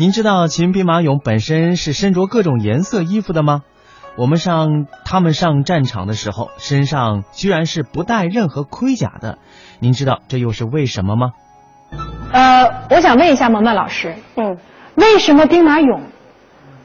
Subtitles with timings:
[0.00, 3.62] 您知道秦兵马俑本身是身着各种颜色衣服的吗？
[4.14, 9.38] 我们上他们上战场的时候，身上居然是不带任何盔甲的。
[9.80, 11.32] 您知道这又是为什么吗？
[12.32, 14.56] 呃，我想问一下萌萌老师，嗯，
[14.94, 15.98] 为什么兵马俑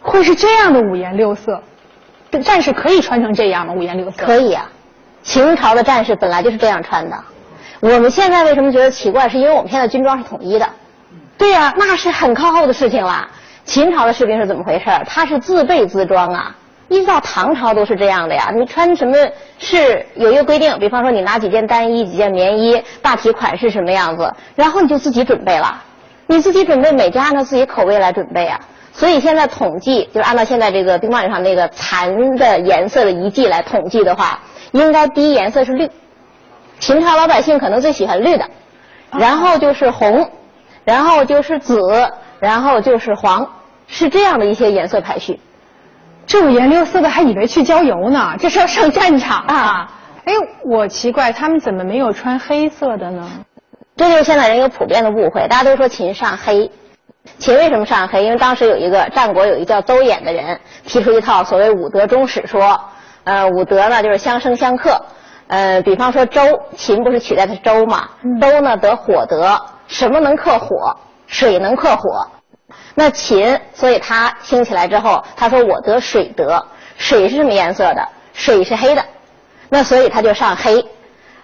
[0.01, 1.61] 会是这样的五颜六色？
[2.43, 3.73] 战士可以穿成这样吗？
[3.73, 4.25] 五颜六色？
[4.25, 4.71] 可以啊，
[5.21, 7.23] 秦朝的战士本来就是这样穿的。
[7.79, 9.29] 我们现在为什么觉得奇怪？
[9.29, 10.67] 是因为我们现在军装是统一的。
[11.37, 13.27] 对呀、那是很靠后的事情了。
[13.65, 14.85] 秦朝的士兵是怎么回事？
[15.07, 16.55] 他是自备自装啊，
[16.89, 18.51] 一直到唐朝都是这样的呀。
[18.53, 19.15] 你穿什么
[19.57, 25.81] 是有一个规定，比方说你拿几件单衣、几件棉衣，大体款式什么样子，然后你就自己准备了。
[26.27, 28.59] 你自己准备，每家按照自己口味来准备啊。
[28.91, 34.39] 所以现在统计，就是按照现在这个兵马俑上那个残的颜色的遗迹来统计的话，
[34.71, 35.89] 应该第一颜色是绿。
[36.79, 38.45] 秦朝老百姓可能最喜欢绿的，
[39.17, 40.29] 然后就是红，
[40.85, 41.79] 然后就是紫，
[42.39, 43.47] 然后就是黄，
[43.87, 45.39] 是这样的一些颜色排序。
[46.25, 49.91] 这五颜六色的还以为去郊游呢，这是要上战场啊！
[50.25, 53.29] 哎，我奇怪他们怎么没有穿黑色的呢？
[53.97, 56.71] 这就是现在人有普遍的误会，大家都说秦上黑。
[57.37, 58.23] 秦为什么上黑？
[58.23, 62.79] 因为当时有一个战国有一个叫邹衍的人提出一套所谓五德中史说，
[63.25, 65.05] 呃，五德呢就是相生相克，
[65.47, 66.41] 呃，比方说周，
[66.75, 68.09] 秦不是取代的是周嘛？
[68.41, 70.95] 周呢得火德，什么能克火？
[71.27, 72.27] 水能克火。
[72.95, 76.63] 那秦，所以他兴起来之后，他说我得水德，
[76.97, 78.07] 水是什么颜色的？
[78.33, 79.03] 水是黑的，
[79.69, 80.85] 那所以他就上黑。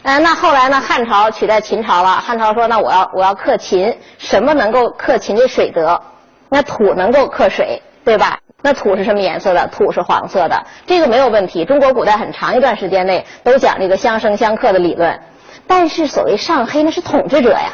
[0.01, 0.79] 呃，那后来呢？
[0.79, 2.09] 汉朝取代秦朝了。
[2.11, 6.01] 汉朝说：“那我要我要克秦，什么能够克秦的水德？
[6.49, 8.39] 那土能够克水，对吧？
[8.61, 9.67] 那土是什么颜色的？
[9.67, 11.65] 土是黄色的，这个没有问题。
[11.65, 15.19] 中国古代很长一段时间内都讲这个相生相克的理论。
[15.67, 17.73] 但是所谓上黑，那是统治者呀，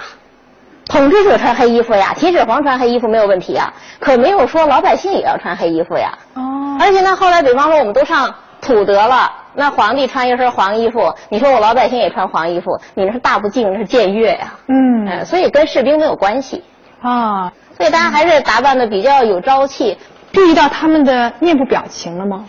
[0.96, 6.18] 统治者穿黑衣服呀，秦始皇穿黑衣服没有问题呀，可没有说老百姓也要穿黑衣服呀。
[6.36, 14.53] 哦，而且呢，后来比方说我们都上土德了。”那皇帝穿一身黄衣服，你说我老百姓也穿黄衣服，你那是大不敬，那是僭越呀。
[14.68, 16.64] 嗯，呃，所以跟士兵没有关系
[17.02, 17.52] 啊。
[17.78, 19.98] 所以大家还是打扮的比较有朝气。
[20.31, 22.46] 注意到他们的面部表情了吗？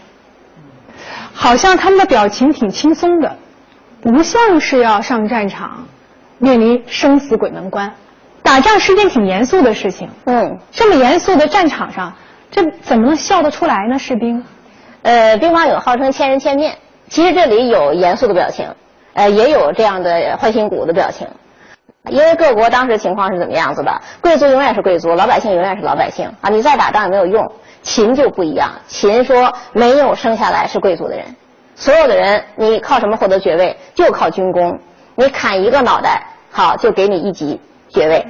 [1.35, 3.37] 好像他们的表情挺轻松的，
[4.03, 5.87] 不像是要上战场，
[6.39, 7.93] 面临生死鬼门关。
[8.47, 10.09] 打仗是件挺严肃的事情。
[10.27, 12.15] 嗯，这么严肃的战场上，
[12.49, 13.99] 这怎么能笑得出来呢？
[13.99, 14.41] 士兵？
[15.03, 16.73] 呃，兵马俑号称千人千面。
[17.09, 18.69] 其实这里有严肃的表情，
[19.15, 21.27] 呃，也有这样的欢欣鼓舞的表情，
[22.09, 24.01] 因为各国当时情况是怎么样子的？
[24.21, 26.49] 贵族永远是贵族，老百姓永远是老百姓啊！
[26.49, 27.45] 你再打仗也没有用。
[27.83, 31.25] 秦就不一样，秦说没有生下来是贵族的人，
[31.75, 33.77] 所有的人你靠什么获得爵位？
[33.93, 34.79] 就靠军功。
[35.17, 38.25] 你砍一个脑袋，好就给你一级爵位；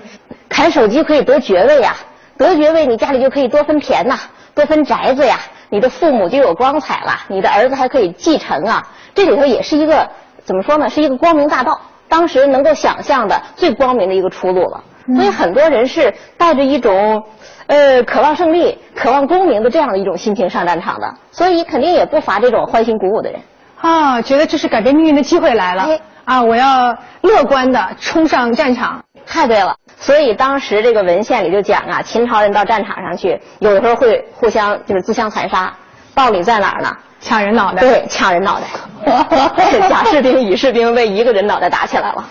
[0.49, 1.94] 砍手机可以得爵位呀，
[2.37, 4.19] 得爵位你家里就可以多分田呐，
[4.55, 5.39] 多分宅子呀。
[5.69, 8.87] 你的父母就有光彩了，你的儿子还可以继承啊！
[9.15, 10.09] 这里头也是一个
[10.45, 10.89] 怎么说呢？
[10.89, 14.84] 是一个光明大道，当时能够想象的最光明的一个出路了。
[15.16, 17.22] 所以很多人是带着一种
[17.66, 23.41] 呃渴望胜利、渴望功名的这样的一种心情上战场的，所以肯定也不乏这种欢欣鼓舞的人
[23.81, 26.43] 啊，觉得这是改变命运的机会来了、哎、啊！
[26.43, 29.03] 我要乐观的冲上战场。
[29.29, 35.73] 太对了，所以当时这个文献里就讲啊，秦朝人到战场上去，有的时候会互相就是自相残杀，
[36.15, 36.97] 道理在哪儿呢？
[37.21, 37.81] 抢人脑袋。
[37.81, 38.67] 对，抢人脑袋。
[39.89, 42.25] 甲士兵、乙士兵为一个人脑袋打起来了，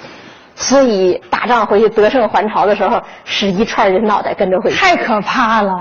[0.56, 4.78] 所以打仗回去得胜还朝的时候，是一串人脑袋跟着回去。
[4.78, 5.74] 太可怕了。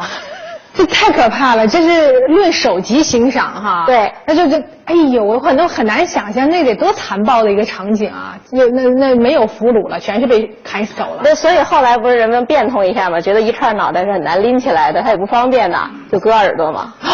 [0.77, 3.85] 这太可怕了，这是论首级行赏哈。
[3.87, 8.37] 对，那就这，哎呦，我很多很难想象那得多残暴的一个场景啊！
[8.51, 11.21] 那那那没有俘虏了，全是被砍死走了。
[11.23, 13.21] 那所以后来不是人们变通一下吗？
[13.21, 16.93] 觉得一串脑袋是很难拎起来的，它也不方便呐，就割耳朵嘛。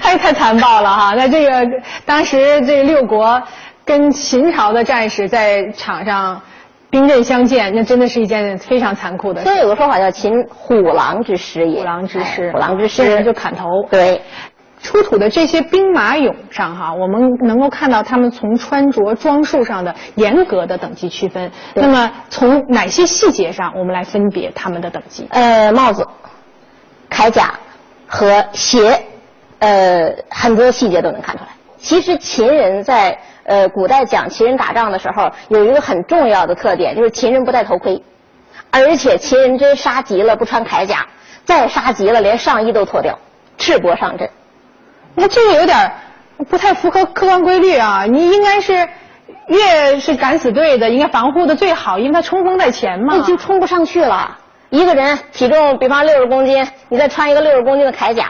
[0.00, 1.12] 太太残暴了哈！
[1.14, 1.66] 那这个
[2.06, 3.42] 当时这六国
[3.84, 6.40] 跟秦朝的战士在场上。
[6.90, 9.46] 兵刃相见，那真的是一件非常残酷的事。
[9.46, 11.80] 所以有个说法叫“秦虎狼之师”也。
[11.80, 13.66] 虎狼之师，虎狼之师就砍头。
[13.90, 14.22] 对，
[14.80, 21.50] 出土的这些兵马俑上哈，我们能够看到他们从穿着装束上的严格的等级区分。
[21.74, 25.26] 那么从哪些细节上，我们来分别他们的等级？
[25.28, 26.06] 呃，帽子、
[27.10, 27.52] 铠甲
[28.06, 29.02] 和鞋，
[29.58, 31.50] 呃，很多细节都能看出来。
[31.76, 33.18] 其实秦人在。
[33.48, 38.02] 呃，古代讲秦人打仗的时候，有一个很重要的特点，就是秦人不戴头盔，
[38.70, 41.06] 而且秦人真杀急了不穿铠甲，
[41.46, 43.18] 再杀急了连上衣都脱掉，
[43.56, 44.28] 赤膊上阵。
[45.14, 45.92] 那这个有点
[46.50, 48.04] 不太符合客观规律啊！
[48.06, 48.86] 你应该是
[49.46, 53.14] 越是敢死队的，应该防护的最好，因为他冲锋在前嘛。
[53.16, 54.36] 那就冲不上去了，
[54.68, 58.28] 一个人体重比方六十公斤，你再穿一个六十公斤的铠甲，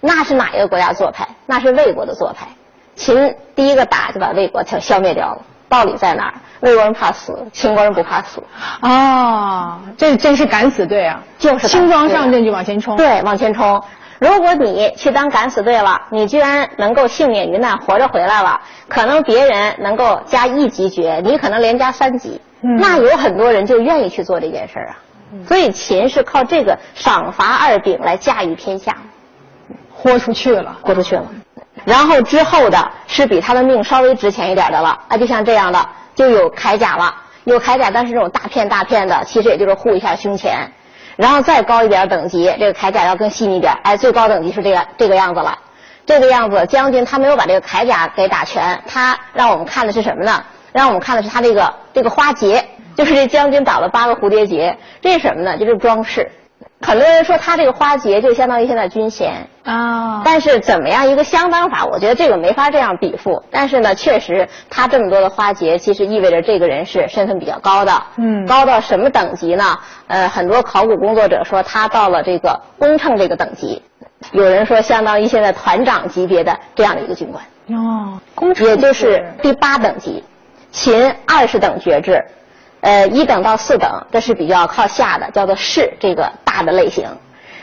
[0.00, 1.28] 那是哪一个国家做派？
[1.46, 2.48] 那是魏国的做派。
[2.94, 6.34] 秦第一个打就把魏国消消灭掉了，道理在哪儿？
[6.60, 8.42] 魏国人怕死，秦国人不怕死。
[8.82, 11.22] 哦，这真是敢死队啊！
[11.38, 12.96] 就是轻装上阵就往前冲。
[12.96, 13.82] 对，往前冲。
[14.18, 22.38] 如果你去当敢死队了，你居然能够幸免于难，活着回来了，可能别人能够加一级爵，你可能连加三级。
[22.62, 24.98] 嗯那有很多人就愿意去做这件事儿啊。
[25.48, 28.98] 所以秦是靠这个赏罚二柄来驾驭天下，
[29.90, 30.76] 豁出去了。
[30.82, 31.24] 豁出去了。
[31.84, 40.70] 然后之后的是比他的命稍微值钱一点的了，啊，就像这样的就有铠甲了，有铠甲，但是这种大片大片的，其实也就是护一下胸前。
[41.16, 45.58] 然后再高一点等级，这个铠甲要更细腻点，哎，最高等级是这个这个样子了。
[46.06, 50.42] 这个样子，将军他没有把这个铠甲给打全，他让我们看的是什么呢？
[50.72, 52.64] 让我们看的是他这个这个花结，
[52.96, 55.58] 就是这将军打了八个蝴蝶结，这是什么呢？
[55.58, 56.30] 就是装饰。
[56.80, 63.42] 很多人说他这个花结就相当于现在军衔，啊，但是怎么样一个相当法，我觉得这个没法这样比附。
[63.50, 67.92] 但是呢，确实他这么多的花节，其实意味着这个人是身份比较高的。
[68.16, 69.78] 嗯高到什么等级呢？
[70.06, 73.82] 呃，很多考古工作者说他到了这个公称这个等级，
[74.32, 77.44] 有人说相当于现在团长级别的这样的一个军官，
[77.78, 80.24] 哦，公主也就是第八等级。
[80.72, 82.24] 秦二十等爵制，
[82.80, 87.08] 呃，一等到四等，这是比较靠下的，叫做士这个大的类型。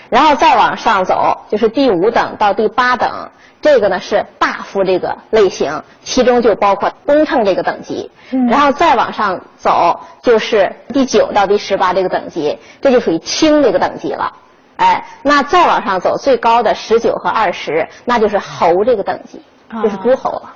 [0.09, 3.29] 然后再往上走，就是第五等到第八等，
[3.61, 8.11] 这个呢是大夫这个类型，其中就包括公称这个等级。
[8.31, 14.33] 嗯然后再往上走，就是第九到第十八这个等级，这就属于卿这个等级了。
[14.75, 19.41] 哎，那再往上走，最高的十九和二十，那就是侯这个等级，
[19.81, 20.53] 就是诸侯了。